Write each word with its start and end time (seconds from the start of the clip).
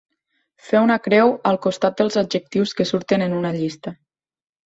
Fer 0.67 0.79
una 0.85 0.95
creu 1.07 1.33
al 1.49 1.59
costat 1.65 2.01
dels 2.01 2.17
adjectius 2.23 2.73
que 2.79 2.87
surten 2.93 3.27
en 3.29 3.35
una 3.43 3.55
llista. 3.59 3.93